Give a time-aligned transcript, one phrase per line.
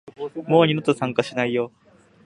[0.47, 1.71] もう二度と参加しないよ